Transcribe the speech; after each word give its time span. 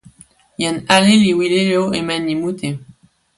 jan 0.61 0.77
ale 0.95 1.13
li 1.23 1.31
wile 1.39 1.59
jo 1.71 1.83
e 1.97 1.99
mani 2.07 2.33
mute. 2.41 2.69